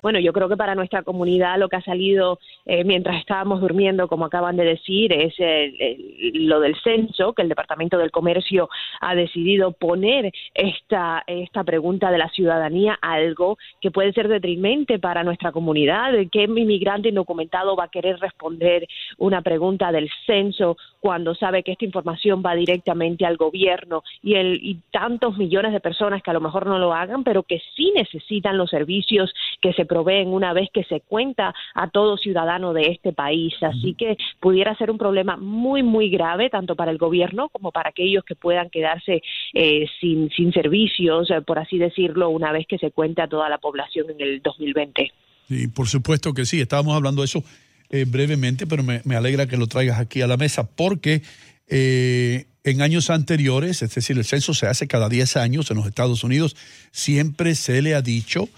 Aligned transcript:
Bueno, 0.00 0.20
yo 0.20 0.32
creo 0.32 0.48
que 0.48 0.56
para 0.56 0.76
nuestra 0.76 1.02
comunidad 1.02 1.58
lo 1.58 1.68
que 1.68 1.74
ha 1.74 1.82
salido 1.82 2.38
eh, 2.66 2.84
mientras 2.84 3.18
estábamos 3.18 3.60
durmiendo, 3.60 4.06
como 4.06 4.26
acaban 4.26 4.56
de 4.56 4.64
decir, 4.64 5.12
es 5.12 5.34
el- 5.38 6.46
lo 6.46 6.60
del 6.60 6.76
censo, 6.82 7.32
que 7.32 7.42
el 7.42 7.48
Departamento 7.48 7.98
del 7.98 8.12
Comercio 8.12 8.68
ha 9.00 9.16
decidido 9.16 9.72
poner 9.72 10.32
esta, 10.54 11.24
esta 11.26 11.64
pregunta 11.64 12.12
de 12.12 12.18
la 12.18 12.28
ciudadanía, 12.28 12.96
algo 13.02 13.58
que 13.80 13.90
puede 13.90 14.12
ser 14.12 14.28
detrimente 14.28 15.00
para 15.00 15.24
nuestra 15.24 15.50
comunidad. 15.50 16.12
¿Qué 16.30 16.44
inmigrante 16.44 17.08
indocumentado 17.08 17.74
va 17.74 17.84
a 17.84 17.90
querer 17.90 18.20
responder 18.20 18.86
una 19.16 19.42
pregunta 19.42 19.90
del 19.90 20.08
censo 20.26 20.76
cuando 21.00 21.34
sabe 21.34 21.62
que 21.64 21.72
esta 21.72 21.84
información 21.84 22.40
va 22.44 22.54
directamente 22.54 23.26
al 23.26 23.36
gobierno 23.36 24.02
y, 24.22 24.34
el, 24.34 24.60
y 24.62 24.76
tantos 24.92 25.36
millones 25.38 25.72
de 25.72 25.80
personas 25.80 26.22
que 26.22 26.30
a 26.30 26.34
lo 26.34 26.40
mejor 26.40 26.66
no 26.66 26.78
lo 26.78 26.92
hagan, 26.94 27.24
pero 27.24 27.42
que 27.42 27.60
sí 27.74 27.92
necesitan 27.96 28.56
los 28.58 28.70
servicios 28.70 29.32
que 29.60 29.72
se 29.72 29.86
proveen 29.98 30.28
una 30.28 30.52
vez 30.52 30.68
que 30.72 30.84
se 30.84 31.00
cuenta 31.00 31.54
a 31.74 31.90
todo 31.90 32.16
ciudadano 32.16 32.72
de 32.72 32.88
este 32.92 33.12
país. 33.12 33.52
Así 33.62 33.94
que 33.94 34.16
pudiera 34.40 34.76
ser 34.76 34.90
un 34.90 34.98
problema 34.98 35.36
muy, 35.36 35.82
muy 35.82 36.08
grave, 36.08 36.50
tanto 36.50 36.76
para 36.76 36.90
el 36.90 36.98
gobierno 36.98 37.48
como 37.48 37.72
para 37.72 37.90
aquellos 37.90 38.24
que 38.24 38.36
puedan 38.36 38.70
quedarse 38.70 39.22
eh, 39.54 39.86
sin, 40.00 40.30
sin 40.30 40.52
servicios, 40.52 41.30
eh, 41.30 41.40
por 41.42 41.58
así 41.58 41.78
decirlo, 41.78 42.30
una 42.30 42.52
vez 42.52 42.66
que 42.68 42.78
se 42.78 42.92
cuente 42.92 43.22
a 43.22 43.28
toda 43.28 43.48
la 43.48 43.58
población 43.58 44.06
en 44.10 44.20
el 44.20 44.40
2020. 44.40 45.12
Sí, 45.48 45.68
por 45.68 45.88
supuesto 45.88 46.32
que 46.32 46.44
sí. 46.44 46.60
Estábamos 46.60 46.94
hablando 46.94 47.22
de 47.22 47.26
eso 47.26 47.42
eh, 47.90 48.04
brevemente, 48.06 48.66
pero 48.66 48.82
me, 48.82 49.00
me 49.04 49.16
alegra 49.16 49.46
que 49.46 49.56
lo 49.56 49.66
traigas 49.66 49.98
aquí 49.98 50.22
a 50.22 50.26
la 50.26 50.36
mesa 50.36 50.68
porque 50.76 51.22
eh, 51.68 52.46
en 52.64 52.82
años 52.82 53.10
anteriores, 53.10 53.82
es 53.82 53.94
decir, 53.94 54.16
el 54.16 54.24
censo 54.24 54.54
se 54.54 54.66
hace 54.66 54.86
cada 54.86 55.08
10 55.08 55.36
años 55.36 55.70
en 55.70 55.78
los 55.78 55.86
Estados 55.86 56.22
Unidos, 56.22 56.56
siempre 56.90 57.54
se 57.54 57.80
le 57.82 57.94
ha 57.94 58.02
dicho 58.02 58.48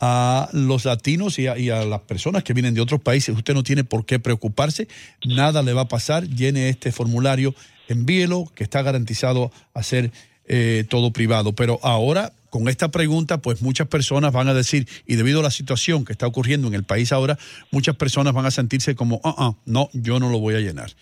a 0.00 0.48
los 0.52 0.86
latinos 0.86 1.38
y 1.38 1.46
a, 1.46 1.84
las 1.84 2.00
personas 2.00 2.42
que 2.42 2.54
vienen 2.54 2.74
de 2.74 2.80
otros 2.80 3.00
países, 3.00 3.36
usted 3.36 3.54
no 3.54 3.62
tiene 3.62 3.84
por 3.84 4.06
qué 4.06 4.18
preocuparse, 4.18 4.88
nada 5.24 5.62
le 5.62 5.74
va 5.74 5.82
a 5.82 5.88
pasar, 5.88 6.26
llene 6.26 6.70
este 6.70 6.90
formulario, 6.90 7.54
envíelo, 7.88 8.50
que 8.54 8.64
está 8.64 8.82
garantizado 8.82 9.52
a 9.74 9.82
ser 9.82 10.10
eh, 10.46 10.84
todo 10.88 11.12
privado. 11.12 11.52
Pero 11.54 11.78
ahora, 11.82 12.32
con 12.48 12.68
esta 12.68 12.90
pregunta, 12.90 13.42
pues 13.42 13.60
muchas 13.60 13.88
personas 13.88 14.32
van 14.32 14.48
a 14.48 14.54
decir, 14.54 14.88
y 15.06 15.16
debido 15.16 15.40
a 15.40 15.42
la 15.42 15.50
situación 15.50 16.04
que 16.06 16.12
está 16.12 16.26
ocurriendo 16.26 16.66
en 16.66 16.74
el 16.74 16.84
país 16.84 17.12
ahora, 17.12 17.38
muchas 17.70 17.96
personas 17.96 18.32
van 18.32 18.46
a 18.46 18.50
sentirse 18.50 18.94
como, 18.94 19.20
ah, 19.22 19.34
ah, 19.36 19.54
no, 19.66 19.90
yo 19.92 20.18
no 20.18 20.30
lo 20.30 20.38
voy 20.38 20.54
a 20.54 20.60
llenar. 20.60 20.92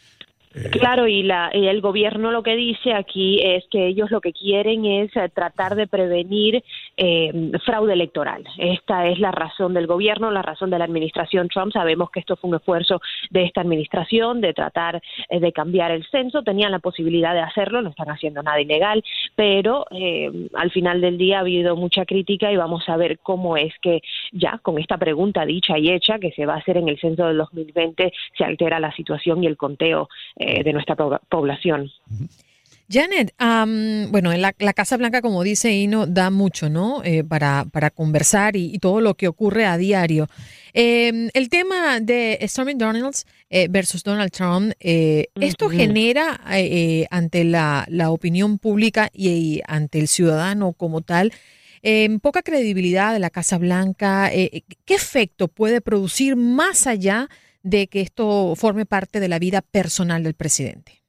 Claro, 0.70 1.06
y, 1.06 1.22
la, 1.22 1.48
el 1.48 1.80
gobierno 1.80 2.30
lo 2.30 2.42
que 2.42 2.56
dice 2.56 2.92
aquí 2.92 3.40
es 3.42 3.64
que 3.70 3.86
ellos 3.86 4.10
lo 4.10 4.20
que 4.20 4.32
quieren 4.32 4.84
es 4.84 5.14
eh, 5.16 5.28
tratar 5.32 5.74
de 5.74 5.86
prevenir 5.86 6.62
eh, 6.96 7.52
fraude 7.64 7.92
electoral. 7.92 8.44
Esta 8.56 9.06
es 9.06 9.18
la 9.18 9.30
razón 9.30 9.74
del 9.74 9.86
gobierno, 9.86 10.30
la 10.30 10.42
razón 10.42 10.70
de 10.70 10.78
la 10.78 10.84
administración 10.84 11.48
Trump. 11.48 11.72
Sabemos 11.72 12.10
que 12.10 12.20
esto 12.20 12.36
fue 12.36 12.50
un 12.50 12.56
esfuerzo 12.56 13.00
de 13.30 13.44
esta 13.44 13.60
administración 13.60 14.40
de 14.40 14.54
tratar 14.54 15.00
eh, 15.28 15.40
de 15.40 15.52
cambiar 15.52 15.90
el 15.90 16.06
censo. 16.10 16.42
Tenían 16.42 16.72
la 16.72 16.78
posibilidad 16.78 17.34
de 17.34 17.40
hacerlo, 17.40 17.82
no 17.82 17.90
están 17.90 18.10
haciendo 18.10 18.42
nada 18.42 18.60
ilegal, 18.60 19.04
pero 19.34 19.86
eh, 19.90 20.48
al 20.54 20.70
final 20.70 21.00
del 21.00 21.18
día 21.18 21.38
ha 21.38 21.40
habido 21.40 21.76
mucha 21.76 22.04
crítica 22.04 22.50
y 22.52 22.56
vamos 22.56 22.88
a 22.88 22.96
ver 22.96 23.18
cómo 23.20 23.56
es 23.56 23.72
que 23.80 24.00
ya 24.32 24.58
con 24.62 24.78
esta 24.78 24.96
pregunta 24.96 25.44
dicha 25.44 25.78
y 25.78 25.90
hecha 25.90 26.18
que 26.18 26.32
se 26.32 26.46
va 26.46 26.54
a 26.54 26.58
hacer 26.58 26.76
en 26.76 26.88
el 26.88 26.98
censo 26.98 27.26
del 27.26 27.38
2020 27.38 28.12
se 28.36 28.44
altera 28.44 28.80
la 28.80 28.92
situación 28.92 29.42
y 29.42 29.46
el 29.46 29.56
conteo 29.56 30.08
eh, 30.36 30.47
de 30.64 30.72
nuestra 30.72 30.96
po- 30.96 31.20
población. 31.28 31.90
Janet, 32.90 33.34
am, 33.36 34.10
bueno, 34.10 34.32
en 34.32 34.40
la, 34.40 34.54
la 34.58 34.72
Casa 34.72 34.96
Blanca, 34.96 35.20
como 35.20 35.42
dice 35.42 35.70
Ino, 35.72 36.06
da 36.06 36.30
mucho, 36.30 36.70
¿no? 36.70 37.02
Eh, 37.04 37.22
para, 37.22 37.66
para 37.70 37.90
conversar 37.90 38.56
y, 38.56 38.74
y 38.74 38.78
todo 38.78 39.02
lo 39.02 39.12
que 39.14 39.28
ocurre 39.28 39.66
a 39.66 39.76
diario. 39.76 40.26
Eh, 40.72 41.28
el 41.34 41.48
tema 41.50 42.00
de 42.00 42.38
Stormy 42.48 42.72
Daniels 42.76 43.26
eh, 43.50 43.66
versus 43.68 44.02
Donald 44.02 44.30
Trump, 44.30 44.72
eh, 44.80 45.26
¿esto 45.38 45.68
genera 45.68 46.40
eh, 46.50 47.06
ante 47.10 47.44
la, 47.44 47.84
la 47.90 48.10
opinión 48.10 48.58
pública 48.58 49.10
y, 49.12 49.28
y 49.28 49.60
ante 49.66 49.98
el 49.98 50.08
ciudadano 50.08 50.72
como 50.72 51.02
tal 51.02 51.32
eh, 51.82 52.08
poca 52.22 52.40
credibilidad 52.42 53.12
de 53.12 53.18
la 53.18 53.28
Casa 53.28 53.58
Blanca? 53.58 54.32
Eh, 54.32 54.62
¿Qué 54.86 54.94
efecto 54.94 55.48
puede 55.48 55.82
producir 55.82 56.36
más 56.36 56.86
allá 56.86 57.28
de 57.28 57.36
que 57.88 58.00
esto 58.00 58.54
forme 58.56 58.86
parte 58.86 59.20
de 59.20 59.28
la 59.28 59.38
vida 59.38 59.62
personal 59.62 60.22
del 60.22 60.34
presidente? 60.34 61.04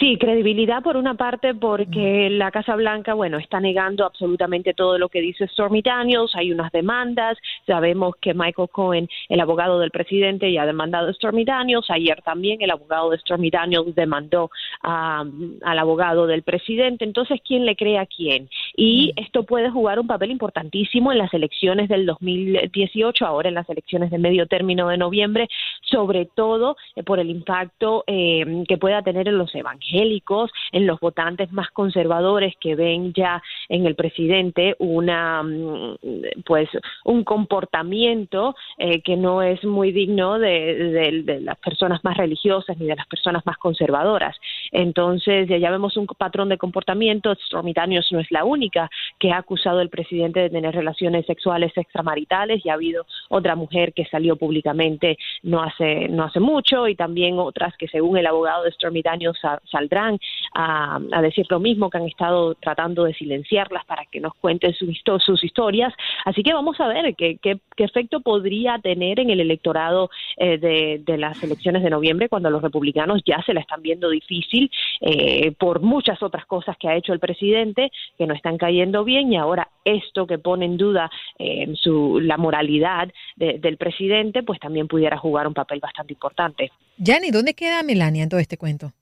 Sí, 0.00 0.18
credibilidad 0.18 0.82
por 0.82 0.96
una 0.96 1.14
parte 1.14 1.54
porque 1.54 2.28
la 2.30 2.50
Casa 2.50 2.74
Blanca, 2.74 3.14
bueno, 3.14 3.38
está 3.38 3.60
negando 3.60 4.04
absolutamente 4.04 4.74
todo 4.74 4.98
lo 4.98 5.08
que 5.08 5.20
dice 5.20 5.46
Stormy 5.48 5.82
Daniels, 5.82 6.34
hay 6.34 6.50
unas 6.52 6.72
demandas, 6.72 7.38
sabemos 7.66 8.16
que 8.20 8.34
Michael 8.34 8.68
Cohen, 8.70 9.08
el 9.28 9.40
abogado 9.40 9.78
del 9.78 9.90
presidente, 9.90 10.52
ya 10.52 10.62
ha 10.62 10.66
demandado 10.66 11.08
a 11.08 11.12
Stormy 11.12 11.44
Daniels, 11.44 11.88
ayer 11.90 12.20
también 12.22 12.60
el 12.60 12.70
abogado 12.70 13.10
de 13.10 13.18
Stormy 13.18 13.50
Daniels 13.50 13.94
demandó 13.94 14.50
a- 14.82 15.24
al 15.62 15.78
abogado 15.78 16.26
del 16.26 16.42
presidente, 16.42 17.04
entonces, 17.04 17.40
¿quién 17.46 17.64
le 17.64 17.76
cree 17.76 17.98
a 17.98 18.06
quién? 18.06 18.48
y 18.76 19.12
esto 19.16 19.42
puede 19.42 19.70
jugar 19.70 19.98
un 19.98 20.06
papel 20.06 20.30
importantísimo 20.30 21.10
en 21.10 21.18
las 21.18 21.34
elecciones 21.34 21.88
del 21.88 22.06
2018, 22.06 23.26
ahora 23.26 23.48
en 23.48 23.54
las 23.56 23.68
elecciones 23.68 24.10
de 24.10 24.18
medio 24.18 24.46
término 24.46 24.88
de 24.88 24.96
noviembre, 24.96 25.48
sobre 25.82 26.26
todo 26.26 26.76
eh, 26.94 27.02
por 27.02 27.18
el 27.18 27.28
impacto 27.30 28.04
eh, 28.06 28.64
que 28.68 28.78
pueda 28.78 29.02
tener 29.02 29.26
en 29.28 29.36
los 29.38 29.54
evangélicos, 29.68 30.50
en 30.72 30.86
los 30.86 31.00
votantes 31.00 31.52
más 31.52 31.70
conservadores 31.70 32.54
que 32.60 32.74
ven 32.74 33.12
ya 33.12 33.42
en 33.68 33.86
el 33.86 33.94
presidente 33.94 34.74
una 34.78 35.42
mm, 35.42 35.96
pues 36.44 36.68
un 37.04 37.24
comportamiento 37.24 38.54
eh, 38.78 39.02
que 39.02 39.16
no 39.16 39.42
es 39.42 39.62
muy 39.64 39.92
digno 39.92 40.38
de, 40.38 41.40
las 41.42 41.58
personas 41.58 42.02
más 42.04 42.16
religiosas 42.16 42.76
ni 42.78 42.86
de 42.86 42.96
las 42.96 43.06
personas 43.06 43.44
más 43.46 43.56
conservadoras. 43.58 44.36
Entonces 44.72 45.48
ya, 45.48 45.70
vemos 45.70 45.96
un 45.96 46.06
patrón 46.06 46.48
de 46.48 46.58
comportamiento. 46.58 47.34
Stormy 47.46 47.74
no 48.10 48.20
es 48.20 48.30
la 48.30 48.44
única 48.44 48.90
que 49.18 49.32
ha 49.32 49.38
acusado 49.38 49.80
al 49.80 49.88
presidente 49.88 50.40
de 50.40 50.50
tener 50.50 50.74
relaciones 50.74 51.26
sexuales 51.26 51.72
extramaritales. 51.76 52.62
Ya 52.64 52.72
ha 52.72 52.74
habido 52.74 53.06
otra 53.28 53.56
mujer 53.56 53.92
que 53.92 54.04
salió 54.06 54.36
públicamente 54.36 55.18
no 55.42 55.62
hace 55.62 56.08
no 56.08 56.24
hace 56.24 56.40
mucho 56.40 56.88
y 56.88 56.94
también 56.94 57.38
otras 57.38 57.76
que 57.76 57.88
según 57.88 58.18
el 58.18 58.26
abogado 58.26 58.64
de 58.64 58.72
Stormy 58.72 59.02
Daniels 59.02 59.38
saldrán 59.70 60.18
a, 60.54 60.98
decir 61.22 61.46
lo 61.50 61.60
mismo 61.60 61.90
que 61.90 61.98
han 61.98 62.06
estado 62.06 62.54
tratando 62.54 63.04
de 63.04 63.14
silenciarlas 63.14 63.84
para 63.84 64.04
que 64.06 64.20
nos 64.20 64.34
cuenten 64.34 64.74
sus 64.74 65.44
historias. 65.44 65.92
Así 66.24 66.42
que 66.42 66.54
vamos 66.54 66.80
a 66.80 66.86
ver 66.88 67.14
qué, 67.16 67.38
qué, 67.42 67.58
efecto 67.76 68.20
podría 68.20 68.78
tener 68.78 69.20
en 69.20 69.30
el 69.30 69.40
electorado 69.40 70.10
eh, 70.36 70.58
de, 70.58 71.00
de, 71.04 71.16
las 71.16 71.40
elecciones 71.42 71.82
de 71.82 71.90
noviembre 71.90 72.28
cuando 72.28 72.50
los 72.50 72.60
republicanos 72.60 73.22
ya 73.24 73.40
se 73.42 73.54
la 73.54 73.60
están 73.60 73.82
viendo 73.82 74.10
difícil 74.10 74.70
eh, 75.00 75.52
por 75.52 75.80
muchas 75.80 76.22
otras 76.22 76.44
cosas 76.46 76.76
que 76.76 76.88
ha 76.88 76.96
hecho 76.96 77.12
el 77.12 77.20
presidente 77.20 77.90
que 78.16 78.26
no 78.26 78.34
están 78.34 78.58
cayendo 78.58 79.04
bien 79.08 79.32
y 79.32 79.36
ahora 79.36 79.68
esto 79.84 80.26
que 80.26 80.38
pone 80.38 80.66
en 80.66 80.76
duda 80.76 81.10
eh, 81.38 81.66
su, 81.74 82.20
la 82.20 82.36
moralidad 82.36 83.08
del 83.36 83.76
presidente 83.76 84.42
pues 84.42 84.60
también 84.60 84.86
pudiera 84.86 85.16
jugar 85.16 85.46
un 85.46 85.54
papel 85.54 85.80
bastante 85.80 86.12
importante. 86.12 86.70
Yanni, 86.98 87.30
¿dónde 87.30 87.54
queda 87.54 87.82
Melania 87.82 88.22
en 88.22 88.28
todo 88.28 88.40
este 88.40 88.58
cuento? 88.58 88.92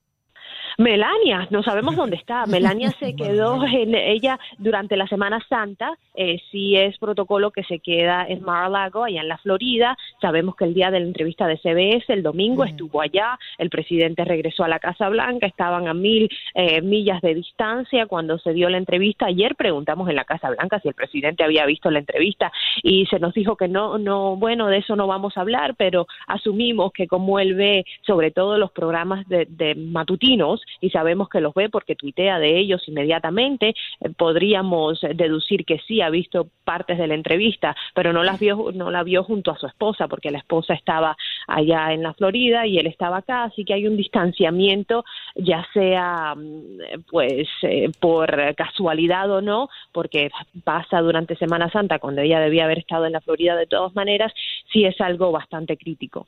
Melania, 0.77 1.47
no 1.49 1.63
sabemos 1.63 1.95
dónde 1.95 2.17
está. 2.17 2.45
Melania 2.47 2.91
se 2.99 3.15
quedó 3.15 3.65
en 3.65 3.95
ella 3.95 4.39
durante 4.59 4.95
la 4.95 5.07
Semana 5.07 5.43
Santa. 5.49 5.97
Eh, 6.13 6.39
sí 6.51 6.75
es 6.75 6.97
protocolo 6.99 7.49
que 7.49 7.63
se 7.63 7.79
queda 7.79 8.25
en 8.27 8.43
Mar-a-Lago, 8.43 9.03
allá 9.03 9.21
en 9.21 9.27
la 9.27 9.39
Florida. 9.39 9.97
Sabemos 10.21 10.55
que 10.55 10.65
el 10.65 10.75
día 10.75 10.91
de 10.91 10.99
la 10.99 11.07
entrevista 11.07 11.47
de 11.47 11.57
CBS, 11.57 12.13
el 12.13 12.21
domingo, 12.21 12.63
estuvo 12.63 13.01
allá. 13.01 13.39
El 13.57 13.71
presidente 13.71 14.23
regresó 14.23 14.63
a 14.63 14.67
la 14.67 14.77
Casa 14.77 15.09
Blanca. 15.09 15.47
Estaban 15.47 15.87
a 15.87 15.95
mil 15.95 16.29
eh, 16.53 16.81
millas 16.81 17.21
de 17.21 17.33
distancia 17.33 18.05
cuando 18.05 18.37
se 18.37 18.53
dio 18.53 18.69
la 18.69 18.77
entrevista. 18.77 19.25
Ayer 19.25 19.55
preguntamos 19.55 20.07
en 20.09 20.15
la 20.15 20.25
Casa 20.25 20.51
Blanca 20.51 20.79
si 20.79 20.89
el 20.89 20.93
presidente 20.93 21.43
había 21.43 21.65
visto 21.65 21.89
la 21.89 21.99
entrevista 21.99 22.51
y 22.83 23.07
se 23.07 23.17
nos 23.17 23.33
dijo 23.33 23.55
que 23.55 23.67
no, 23.67 23.97
no, 23.97 24.35
bueno, 24.35 24.67
de 24.67 24.77
eso 24.77 24.95
no 24.95 25.07
vamos 25.07 25.37
a 25.37 25.41
hablar, 25.41 25.73
pero 25.75 26.05
asumimos 26.27 26.91
que 26.91 27.07
como 27.07 27.39
él 27.39 27.55
ve 27.55 27.85
sobre 28.05 28.29
todo 28.29 28.59
los 28.59 28.71
programas 28.71 29.27
de 29.27 29.75
matutinos, 29.75 30.61
y 30.81 30.89
sabemos 30.89 31.29
que 31.29 31.41
los 31.41 31.53
ve 31.53 31.69
porque 31.69 31.95
tuitea 31.95 32.39
de 32.39 32.57
ellos 32.57 32.83
inmediatamente, 32.87 33.69
eh, 33.99 34.09
podríamos 34.15 35.01
deducir 35.15 35.65
que 35.65 35.79
sí 35.87 36.01
ha 36.01 36.09
visto 36.09 36.49
partes 36.63 36.97
de 36.97 37.07
la 37.07 37.15
entrevista, 37.15 37.75
pero 37.93 38.13
no 38.13 38.23
las 38.23 38.39
vio 38.39 38.71
no 38.73 38.91
la 38.91 39.03
vio 39.03 39.23
junto 39.23 39.51
a 39.51 39.57
su 39.57 39.67
esposa 39.67 40.07
porque 40.07 40.31
la 40.31 40.39
esposa 40.39 40.73
estaba 40.73 41.17
allá 41.47 41.93
en 41.93 42.03
la 42.03 42.13
Florida 42.13 42.65
y 42.67 42.77
él 42.77 42.87
estaba 42.87 43.17
acá, 43.17 43.43
así 43.43 43.63
que 43.63 43.73
hay 43.73 43.87
un 43.87 43.97
distanciamiento 43.97 45.03
ya 45.35 45.65
sea 45.73 46.35
mm, 46.35 47.03
pues 47.09 47.47
eh, 47.61 47.89
por 47.99 48.55
casualidad 48.55 49.29
o 49.31 49.41
no, 49.41 49.69
porque 49.91 50.29
pasa 50.63 50.99
durante 51.01 51.35
Semana 51.35 51.71
Santa 51.71 51.99
cuando 51.99 52.21
ella 52.21 52.39
debía 52.39 52.65
haber 52.65 52.79
estado 52.79 53.05
en 53.05 53.13
la 53.13 53.21
Florida 53.21 53.55
de 53.55 53.67
todas 53.67 53.95
maneras, 53.95 54.33
sí 54.71 54.85
es 54.85 54.99
algo 55.01 55.31
bastante 55.31 55.77
crítico. 55.77 56.27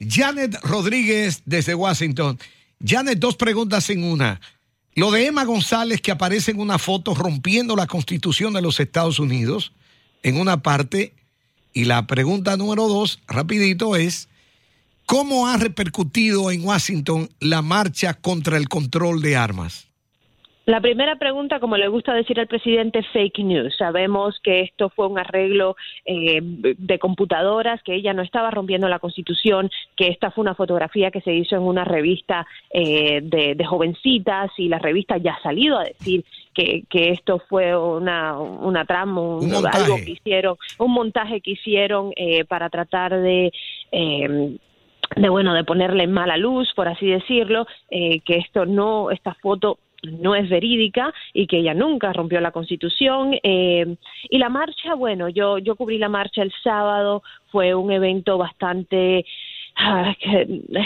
Janet 0.00 0.56
Rodríguez 0.62 1.42
desde 1.44 1.74
Washington. 1.74 2.38
Janet, 2.84 3.18
dos 3.18 3.36
preguntas 3.36 3.90
en 3.90 4.04
una. 4.04 4.40
Lo 4.94 5.10
de 5.10 5.26
Emma 5.26 5.44
González 5.44 6.00
que 6.00 6.10
aparece 6.10 6.50
en 6.50 6.60
una 6.60 6.78
foto 6.78 7.14
rompiendo 7.14 7.76
la 7.76 7.86
constitución 7.86 8.54
de 8.54 8.62
los 8.62 8.80
Estados 8.80 9.18
Unidos, 9.18 9.72
en 10.22 10.40
una 10.40 10.62
parte. 10.62 11.14
Y 11.72 11.84
la 11.84 12.06
pregunta 12.06 12.56
número 12.56 12.88
dos, 12.88 13.20
rapidito, 13.28 13.96
es, 13.96 14.28
¿cómo 15.06 15.46
ha 15.46 15.56
repercutido 15.56 16.50
en 16.50 16.64
Washington 16.64 17.30
la 17.38 17.62
marcha 17.62 18.14
contra 18.14 18.56
el 18.56 18.68
control 18.68 19.22
de 19.22 19.36
armas? 19.36 19.89
La 20.66 20.80
primera 20.80 21.16
pregunta, 21.16 21.58
como 21.58 21.76
le 21.78 21.88
gusta 21.88 22.12
decir 22.12 22.38
al 22.38 22.46
presidente, 22.46 23.02
fake 23.02 23.38
news. 23.38 23.74
Sabemos 23.78 24.38
que 24.42 24.60
esto 24.60 24.90
fue 24.90 25.06
un 25.06 25.18
arreglo 25.18 25.74
eh, 26.04 26.40
de 26.42 26.98
computadoras, 26.98 27.82
que 27.82 27.94
ella 27.94 28.12
no 28.12 28.22
estaba 28.22 28.50
rompiendo 28.50 28.86
la 28.88 28.98
Constitución, 28.98 29.70
que 29.96 30.08
esta 30.08 30.30
fue 30.30 30.42
una 30.42 30.54
fotografía 30.54 31.10
que 31.10 31.22
se 31.22 31.32
hizo 31.32 31.56
en 31.56 31.62
una 31.62 31.84
revista 31.84 32.46
eh, 32.70 33.20
de, 33.22 33.64
jovencitas 33.64 34.50
y 34.58 34.68
la 34.68 34.78
revista 34.78 35.16
ya 35.16 35.32
ha 35.32 35.42
salido 35.42 35.78
a 35.78 35.84
decir 35.84 36.24
que, 36.54 36.84
esto 36.92 37.42
fue 37.48 37.74
una, 37.74 38.38
una 38.38 38.84
trama, 38.84 39.20
un, 39.20 39.52
algo 39.72 39.96
que 39.96 40.10
hicieron, 40.10 40.56
un 40.78 40.92
montaje 40.92 41.40
que 41.40 41.52
hicieron 41.52 42.12
eh, 42.16 42.44
para 42.44 42.68
tratar 42.68 43.18
de 43.18 43.50
de 43.90 45.28
bueno 45.28 45.54
de 45.54 45.64
ponerle 45.64 46.04
en 46.04 46.12
mala 46.12 46.36
luz 46.36 46.72
por 46.76 46.86
así 46.86 47.06
decirlo 47.06 47.66
que 47.90 48.36
esto 48.36 48.64
no 48.64 49.10
esta 49.10 49.34
foto 49.34 49.78
no 50.02 50.34
es 50.34 50.48
verídica 50.48 51.12
y 51.32 51.46
que 51.46 51.58
ella 51.58 51.74
nunca 51.74 52.12
rompió 52.12 52.40
la 52.40 52.52
constitución. 52.52 53.36
Eh, 53.42 53.96
y 54.28 54.38
la 54.38 54.48
marcha, 54.48 54.94
bueno, 54.94 55.28
yo, 55.28 55.58
yo 55.58 55.76
cubrí 55.76 55.98
la 55.98 56.08
marcha 56.08 56.42
el 56.42 56.52
sábado, 56.62 57.22
fue 57.50 57.74
un 57.74 57.90
evento 57.90 58.38
bastante... 58.38 59.24
Ah, 59.76 60.14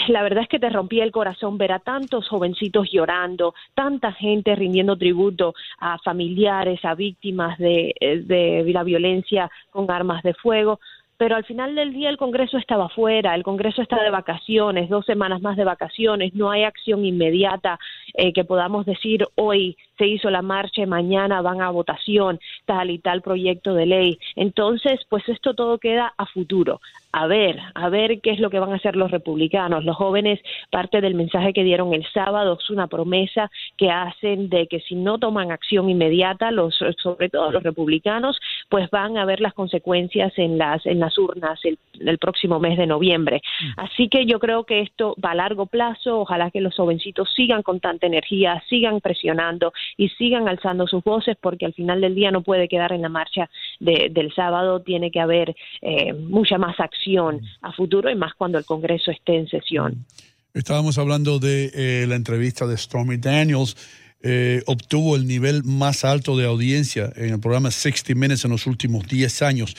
la 0.07 0.21
verdad 0.21 0.43
es 0.43 0.47
que 0.47 0.59
te 0.59 0.69
rompía 0.69 1.03
el 1.03 1.11
corazón 1.11 1.57
ver 1.57 1.71
a 1.71 1.79
tantos 1.79 2.29
jovencitos 2.29 2.87
llorando, 2.91 3.53
tanta 3.73 4.13
gente 4.13 4.55
rindiendo 4.55 4.95
tributo 4.95 5.53
a 5.79 5.97
familiares, 5.97 6.79
a 6.85 6.95
víctimas 6.95 7.57
de, 7.57 7.93
de 7.99 8.63
la 8.71 8.83
violencia 8.83 9.49
con 9.71 9.89
armas 9.89 10.23
de 10.23 10.33
fuego 10.35 10.79
pero 11.17 11.35
al 11.35 11.45
final 11.45 11.75
del 11.75 11.93
día 11.93 12.09
el 12.09 12.17
Congreso 12.17 12.57
estaba 12.57 12.89
fuera, 12.89 13.35
el 13.35 13.43
Congreso 13.43 13.81
está 13.81 14.01
de 14.03 14.09
vacaciones, 14.09 14.89
dos 14.89 15.05
semanas 15.05 15.41
más 15.41 15.55
de 15.57 15.63
vacaciones, 15.63 16.33
no 16.33 16.51
hay 16.51 16.63
acción 16.63 17.05
inmediata 17.05 17.79
eh, 18.13 18.33
que 18.33 18.43
podamos 18.43 18.85
decir 18.85 19.25
hoy 19.35 19.77
se 19.97 20.07
hizo 20.07 20.29
la 20.29 20.41
marcha 20.41 20.81
y 20.81 20.85
mañana 20.85 21.41
van 21.41 21.61
a 21.61 21.69
votación 21.69 22.39
tal 22.65 22.89
y 22.89 22.99
tal 22.99 23.21
proyecto 23.21 23.73
de 23.73 23.85
ley. 23.85 24.19
Entonces, 24.35 24.99
pues 25.09 25.27
esto 25.29 25.53
todo 25.53 25.77
queda 25.77 26.13
a 26.17 26.25
futuro. 26.25 26.81
A 27.11 27.27
ver, 27.27 27.57
a 27.75 27.87
ver 27.87 28.19
qué 28.19 28.31
es 28.31 28.39
lo 28.39 28.49
que 28.49 28.59
van 28.59 28.73
a 28.73 28.75
hacer 28.75 28.97
los 28.97 29.09
republicanos. 29.09 29.85
Los 29.85 29.95
jóvenes, 29.95 30.41
parte 30.69 30.99
del 30.99 31.15
mensaje 31.15 31.53
que 31.53 31.63
dieron 31.63 31.93
el 31.93 32.05
sábado 32.11 32.57
es 32.59 32.69
una 32.69 32.87
promesa 32.87 33.49
que 33.77 33.89
hacen 33.89 34.49
de 34.49 34.67
que 34.67 34.81
si 34.81 34.95
no 34.95 35.17
toman 35.17 35.49
acción 35.49 35.89
inmediata, 35.89 36.51
los, 36.51 36.77
sobre 37.01 37.29
todo 37.29 37.51
los 37.51 37.63
republicanos, 37.63 38.37
pues 38.67 38.89
van 38.89 39.17
a 39.17 39.23
ver 39.23 39.39
las 39.39 39.53
consecuencias 39.53 40.33
en 40.37 40.57
las, 40.57 40.85
en 40.85 40.99
las 40.99 41.17
urnas 41.17 41.57
el, 41.63 41.77
el 42.01 42.17
próximo 42.17 42.59
mes 42.59 42.77
de 42.77 42.85
noviembre. 42.85 43.41
Mm. 43.61 43.79
Así 43.79 44.09
que 44.09 44.25
yo 44.25 44.39
creo 44.39 44.65
que 44.65 44.81
esto 44.81 45.15
va 45.23 45.31
a 45.31 45.35
largo 45.35 45.67
plazo. 45.67 46.19
Ojalá 46.19 46.51
que 46.51 46.59
los 46.59 46.75
jovencitos 46.75 47.31
sigan 47.33 47.63
con 47.63 47.79
tanta 47.79 48.07
energía, 48.07 48.61
sigan 48.67 48.99
presionando 48.99 49.71
y 49.97 50.09
sigan 50.09 50.47
alzando 50.47 50.87
sus 50.87 51.03
voces 51.03 51.37
porque 51.41 51.65
al 51.65 51.73
final 51.73 52.01
del 52.01 52.15
día 52.15 52.31
no 52.31 52.41
puede 52.41 52.67
quedar 52.67 52.93
en 52.93 53.01
la 53.01 53.09
marcha 53.09 53.49
del 53.79 54.33
sábado, 54.35 54.81
tiene 54.81 55.11
que 55.11 55.19
haber 55.19 55.55
eh, 55.81 56.13
mucha 56.13 56.57
más 56.57 56.79
acción 56.79 57.41
a 57.61 57.71
futuro 57.71 58.09
y 58.09 58.15
más 58.15 58.33
cuando 58.33 58.57
el 58.57 58.65
Congreso 58.65 59.11
esté 59.11 59.37
en 59.37 59.47
sesión. 59.47 60.05
Estábamos 60.53 60.97
hablando 60.97 61.39
de 61.39 61.71
eh, 61.73 62.05
la 62.07 62.15
entrevista 62.15 62.65
de 62.65 62.77
Stormy 62.77 63.17
Daniels. 63.17 63.75
Eh, 64.21 64.63
obtuvo 64.65 65.15
el 65.15 65.27
nivel 65.27 65.63
más 65.63 66.05
alto 66.05 66.35
de 66.37 66.45
audiencia 66.45 67.11
en 67.15 67.33
el 67.33 67.39
programa 67.39 67.69
60 67.69 68.15
Minutes 68.15 68.45
en 68.45 68.51
los 68.51 68.65
últimos 68.65 69.05
10 69.07 69.41
años. 69.41 69.75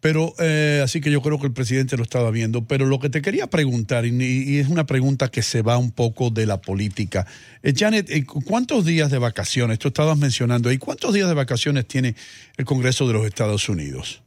Pero, 0.00 0.32
eh, 0.38 0.80
así 0.84 1.00
que 1.00 1.10
yo 1.10 1.20
creo 1.22 1.40
que 1.40 1.46
el 1.46 1.52
presidente 1.52 1.96
lo 1.96 2.04
estaba 2.04 2.30
viendo. 2.30 2.64
Pero 2.64 2.86
lo 2.86 3.00
que 3.00 3.10
te 3.10 3.20
quería 3.20 3.48
preguntar, 3.48 4.06
y, 4.06 4.58
es 4.58 4.68
una 4.68 4.86
pregunta 4.86 5.28
que 5.28 5.42
se 5.42 5.62
va 5.62 5.76
un 5.76 5.90
poco 5.90 6.30
de 6.30 6.46
la 6.46 6.60
política. 6.60 7.26
Eh, 7.62 7.74
Janet, 7.76 8.08
eh, 8.10 8.24
¿cuántos 8.24 8.84
días 8.84 9.10
de 9.10 9.18
vacaciones, 9.18 9.78
tú 9.78 9.88
estabas 9.88 10.16
mencionando 10.16 10.68
ahí, 10.68 10.78
cuántos 10.78 11.14
días 11.14 11.28
de 11.28 11.34
vacaciones 11.34 11.86
tiene 11.86 12.14
el 12.56 12.64
Congreso 12.64 13.06
de 13.08 13.14
los 13.14 13.26
Estados 13.26 13.68
Unidos? 13.68 14.22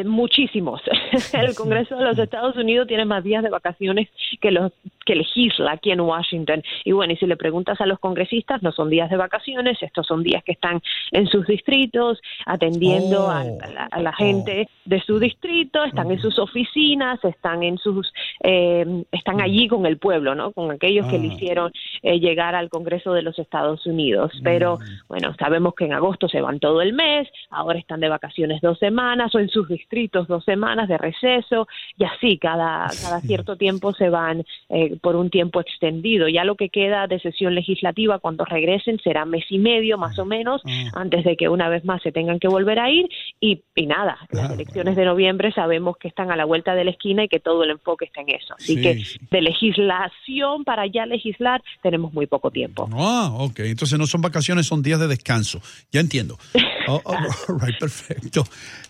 Eh, 0.00 0.04
muchísimos. 0.04 0.80
el 1.32 1.54
Congreso 1.54 1.96
de 1.96 2.04
los 2.04 2.18
Estados 2.18 2.56
Unidos 2.56 2.86
tiene 2.88 3.04
más 3.04 3.22
días 3.24 3.42
de 3.42 3.50
vacaciones 3.50 4.08
que 4.40 4.50
los 4.50 4.72
que 5.06 5.14
legisla 5.16 5.72
aquí 5.72 5.90
en 5.90 6.00
Washington. 6.00 6.62
Y 6.84 6.92
bueno, 6.92 7.12
y 7.12 7.16
si 7.16 7.26
le 7.26 7.36
preguntas 7.36 7.80
a 7.80 7.86
los 7.86 7.98
congresistas, 7.98 8.62
no 8.62 8.70
son 8.70 8.90
días 8.90 9.10
de 9.10 9.16
vacaciones, 9.16 9.78
estos 9.82 10.06
son 10.06 10.22
días 10.22 10.44
que 10.44 10.52
están 10.52 10.80
en 11.10 11.26
sus 11.26 11.46
distritos, 11.46 12.20
atendiendo 12.46 13.28
a, 13.30 13.40
Oh. 13.44 14.00
la, 14.00 14.12
gente 14.12 14.68
de 14.84 15.00
su 15.00 15.18
distrito, 15.18 15.82
están 15.84 16.10
en 16.10 16.20
sus 16.20 16.38
oficinas, 16.38 17.22
están 17.24 17.62
en 17.62 17.78
sus, 17.78 18.12
eh, 18.44 19.04
están 19.10 19.40
allí 19.40 19.66
con 19.68 19.86
el 19.86 19.98
pueblo, 19.98 20.34
¿no? 20.34 20.52
Con 20.52 20.70
aquellos 20.70 21.06
que 21.06 21.18
le 21.18 21.28
Ah. 21.30 21.32
hicieron 21.34 21.72
eh, 22.02 22.18
llegar 22.20 22.54
al 22.54 22.68
Congreso 22.68 23.12
de 23.12 23.22
los 23.22 23.38
Estados 23.38 23.86
Unidos. 23.86 24.32
Pero 24.44 24.76
Mm. 24.76 25.08
bueno, 25.08 25.34
sabemos 25.38 25.74
que 25.74 25.84
en 25.86 25.92
agosto 25.94 26.28
se 26.28 26.40
van 26.40 26.60
todo 26.60 26.82
el 26.82 26.92
mes, 26.92 27.28
ahora 27.50 27.78
están 27.78 28.00
de 28.00 28.08
vacaciones 28.08 28.60
dos 28.60 28.78
semanas 28.78 29.34
o 29.34 29.38
en 29.38 29.48
sus 29.48 29.66
distritos 29.68 29.89
dos 30.28 30.44
semanas 30.44 30.88
de 30.88 30.96
receso 30.96 31.66
y 31.96 32.04
así 32.04 32.38
cada, 32.38 32.88
cada 33.02 33.20
cierto 33.20 33.56
tiempo 33.56 33.92
se 33.92 34.08
van 34.08 34.44
eh, 34.68 34.96
por 35.02 35.16
un 35.16 35.30
tiempo 35.30 35.60
extendido. 35.60 36.28
Ya 36.28 36.44
lo 36.44 36.54
que 36.54 36.68
queda 36.68 37.06
de 37.06 37.18
sesión 37.20 37.54
legislativa 37.54 38.18
cuando 38.18 38.44
regresen 38.44 38.98
será 39.00 39.24
mes 39.24 39.44
y 39.50 39.58
medio 39.58 39.98
más 39.98 40.18
o 40.18 40.24
menos 40.24 40.62
antes 40.94 41.24
de 41.24 41.36
que 41.36 41.48
una 41.48 41.68
vez 41.68 41.84
más 41.84 42.02
se 42.02 42.12
tengan 42.12 42.38
que 42.38 42.48
volver 42.48 42.78
a 42.78 42.90
ir 42.90 43.08
y, 43.40 43.62
y 43.74 43.86
nada, 43.86 44.18
las 44.30 44.52
elecciones 44.52 44.96
de 44.96 45.04
noviembre 45.06 45.50
sabemos 45.52 45.96
que 45.96 46.08
están 46.08 46.30
a 46.30 46.36
la 46.36 46.44
vuelta 46.44 46.74
de 46.74 46.84
la 46.84 46.90
esquina 46.90 47.24
y 47.24 47.28
que 47.28 47.40
todo 47.40 47.64
el 47.64 47.70
enfoque 47.70 48.04
está 48.04 48.20
en 48.20 48.30
eso. 48.30 48.54
Así 48.54 48.74
Sí, 48.76 48.82
que 48.82 49.04
sí. 49.04 49.18
de 49.30 49.40
legislación 49.40 50.64
para 50.64 50.86
ya 50.86 51.06
legislar 51.06 51.62
tenemos 51.82 52.12
muy 52.12 52.26
poco 52.26 52.50
tiempo. 52.50 52.88
Ah, 52.92 53.30
ok. 53.32 53.60
Entonces 53.60 53.98
no 53.98 54.06
son 54.06 54.20
vacaciones, 54.20 54.66
son 54.66 54.82
días 54.82 55.00
de 55.00 55.08
descanso. 55.08 55.60
Ya 55.90 56.00
entiendo. 56.00 56.38
Oh, 56.88 57.00
oh, 57.04 57.14
right, 57.60 57.78
perfecto. 57.78 58.42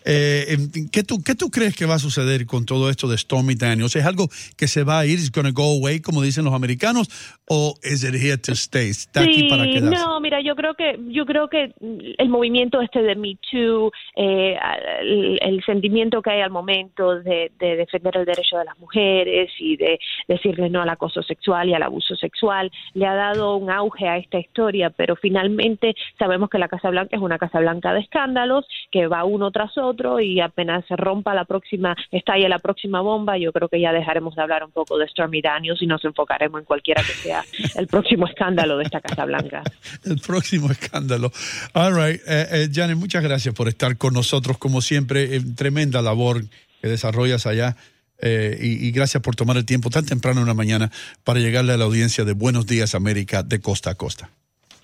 Eh, 0.06 0.46
em, 0.72 0.88
¿qué, 0.90 1.02
tú, 1.02 1.22
¿Qué 1.22 1.34
tú 1.34 1.50
crees 1.50 1.76
que 1.76 1.84
va 1.86 1.96
a 1.96 1.98
suceder 1.98 2.46
con 2.46 2.64
todo 2.64 2.88
esto 2.88 3.08
de 3.08 3.18
Stormy 3.18 3.56
Daniels? 3.56 3.94
¿Es 3.96 4.06
algo 4.06 4.28
que 4.56 4.68
se 4.68 4.84
va 4.84 5.00
a 5.00 5.06
ir, 5.06 5.18
it's 5.18 5.30
gonna 5.30 5.50
go 5.50 5.76
away, 5.76 6.00
como 6.00 6.22
dicen 6.22 6.44
los 6.44 6.54
americanos, 6.54 7.08
o 7.48 7.74
is 7.82 8.02
it 8.04 8.14
here 8.14 8.38
to 8.38 8.52
stay? 8.52 8.88
¿Está 8.90 9.22
aquí 9.22 9.48
para 9.50 9.64
Sí, 9.64 9.72
quedarse? 9.72 9.98
no, 9.98 10.18
mira, 10.20 10.40
yo 10.40 10.54
creo 10.54 10.74
que 10.74 10.98
yo 11.08 11.26
creo 11.26 11.48
que 11.48 11.74
el 12.16 12.28
movimiento 12.30 12.80
este 12.80 13.02
de 13.02 13.16
Me 13.16 13.36
Too, 13.50 13.90
eh, 14.16 14.39
el, 14.48 15.62
sentimiento 15.64 16.22
que 16.22 16.30
hay 16.30 16.40
al 16.40 16.50
momento 16.50 17.20
de, 17.20 17.52
de 17.58 17.76
defender 17.76 18.16
el 18.16 18.24
derecho 18.24 18.58
de 18.58 18.64
las 18.64 18.78
mujeres 18.78 19.50
y 19.58 19.76
de 19.76 19.98
decirle 20.26 20.70
no 20.70 20.82
al 20.82 20.88
acoso 20.88 21.22
sexual 21.22 21.68
y 21.68 21.74
al 21.74 21.82
abuso 21.82 22.16
sexual, 22.16 22.70
le 22.94 23.06
ha 23.06 23.14
dado 23.14 23.56
un 23.56 23.70
auge 23.70 24.08
a 24.08 24.16
esta 24.16 24.38
historia, 24.38 24.90
pero 24.90 25.16
finalmente 25.16 25.94
sabemos 26.18 26.50
que 26.50 26.58
la 26.58 26.68
Casa 26.68 26.90
Blanca 26.90 27.16
es 27.16 27.22
una 27.22 27.38
Casa 27.38 27.60
Blanca 27.60 27.92
de 27.92 28.00
escándalos 28.00 28.66
que 28.90 29.06
va 29.06 29.24
uno 29.24 29.50
tras 29.50 29.76
otro 29.78 30.20
y 30.20 30.40
apenas 30.40 30.84
se 30.86 30.96
rompa 30.96 31.34
la 31.34 31.44
próxima, 31.44 31.96
estalle 32.10 32.48
la 32.48 32.58
próxima 32.58 33.00
bomba, 33.00 33.38
yo 33.38 33.52
creo 33.52 33.68
que 33.68 33.80
ya 33.80 33.92
dejaremos 33.92 34.34
de 34.34 34.42
hablar 34.42 34.64
un 34.64 34.70
poco 34.70 34.98
de 34.98 35.08
Stormy 35.08 35.40
Daniels 35.40 35.82
y 35.82 35.86
nos 35.86 36.04
enfocaremos 36.04 36.60
en 36.60 36.64
cualquiera 36.64 37.02
que 37.02 37.12
sea 37.12 37.44
el 37.76 37.86
próximo 37.86 38.26
escándalo 38.26 38.78
de 38.78 38.84
esta 38.84 39.00
Casa 39.00 39.24
Blanca. 39.24 39.62
El 40.04 40.18
próximo 40.18 40.70
escándalo. 40.70 41.30
All 41.74 41.94
right. 41.94 42.20
Eh, 42.26 42.46
eh, 42.52 42.68
Janet, 42.72 42.96
muchas 42.96 43.22
gracias 43.22 43.54
por 43.54 43.68
estar 43.68 43.96
con 43.96 44.14
nosotros, 44.14 44.29
como 44.58 44.80
siempre. 44.80 45.36
eh, 45.36 45.42
tremenda 45.56 46.02
labor 46.02 46.44
que 46.80 46.88
desarrollas 46.88 47.46
allá. 47.46 47.76
eh, 48.22 48.58
y, 48.60 48.86
y 48.86 48.90
gracias 48.92 49.22
por 49.22 49.34
tomar 49.34 49.56
el 49.56 49.64
tiempo 49.64 49.88
tan 49.90 50.04
temprano 50.04 50.40
en 50.42 50.46
la 50.46 50.54
mañana 50.54 50.90
para 51.24 51.40
llegarle 51.40 51.72
a 51.72 51.76
la 51.78 51.84
audiencia 51.86 52.24
de 52.24 52.32
Buenos 52.34 52.66
Días 52.66 52.94
América 52.94 53.42
de 53.42 53.60
costa 53.60 53.90
a 53.90 53.94
costa. 53.94 54.28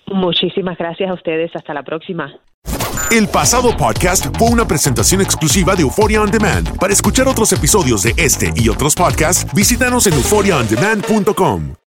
Muchísimas 0.07 0.77
gracias 0.77 1.09
a 1.09 1.13
ustedes. 1.13 1.51
Hasta 1.55 1.73
la 1.73 1.83
próxima. 1.83 2.33
El 3.11 3.27
pasado 3.27 3.75
podcast 3.77 4.25
fue 4.37 4.49
una 4.49 4.67
presentación 4.67 5.21
exclusiva 5.21 5.75
de 5.75 5.83
Euphoria 5.83 6.21
On 6.21 6.31
Demand. 6.31 6.77
Para 6.77 6.93
escuchar 6.93 7.27
otros 7.27 7.51
episodios 7.53 8.03
de 8.03 8.13
este 8.17 8.51
y 8.55 8.69
otros 8.69 8.95
podcasts, 8.95 9.45
visítanos 9.53 10.07
en 10.07 10.13
euphoriaondemand.com. 10.13 11.86